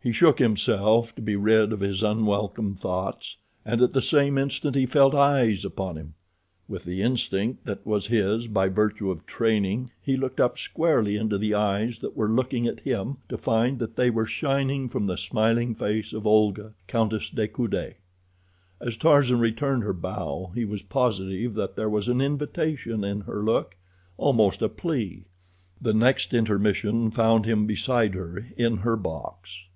He 0.00 0.12
shook 0.12 0.38
himself 0.38 1.14
to 1.16 1.20
be 1.20 1.36
rid 1.36 1.70
of 1.70 1.80
his 1.80 2.02
unwelcome 2.02 2.74
thoughts, 2.74 3.36
and 3.62 3.82
at 3.82 3.92
the 3.92 4.00
same 4.00 4.38
instant 4.38 4.74
he 4.74 4.86
felt 4.86 5.14
eyes 5.14 5.66
upon 5.66 5.98
him. 5.98 6.14
With 6.66 6.84
the 6.84 7.02
instinct 7.02 7.66
that 7.66 7.86
was 7.86 8.06
his 8.06 8.46
by 8.46 8.68
virtue 8.70 9.10
of 9.10 9.26
training 9.26 9.90
he 10.00 10.16
looked 10.16 10.40
up 10.40 10.56
squarely 10.56 11.16
into 11.18 11.36
the 11.36 11.52
eyes 11.52 11.98
that 11.98 12.16
were 12.16 12.30
looking 12.30 12.66
at 12.66 12.80
him, 12.80 13.18
to 13.28 13.36
find 13.36 13.78
that 13.80 13.96
they 13.96 14.08
were 14.08 14.24
shining 14.24 14.88
from 14.88 15.06
the 15.08 15.18
smiling 15.18 15.74
face 15.74 16.14
of 16.14 16.26
Olga, 16.26 16.72
Countess 16.86 17.28
de 17.28 17.46
Coude. 17.46 17.96
As 18.80 18.96
Tarzan 18.96 19.40
returned 19.40 19.82
her 19.82 19.92
bow 19.92 20.52
he 20.54 20.64
was 20.64 20.82
positive 20.82 21.52
that 21.52 21.76
there 21.76 21.90
was 21.90 22.08
an 22.08 22.22
invitation 22.22 23.04
in 23.04 23.22
her 23.22 23.42
look, 23.42 23.76
almost 24.16 24.62
a 24.62 24.70
plea. 24.70 25.26
The 25.82 25.92
next 25.92 26.32
intermission 26.32 27.10
found 27.10 27.44
him 27.44 27.66
beside 27.66 28.14
her 28.14 28.46
in 28.56 28.78
her 28.78 28.96
box. 28.96 29.66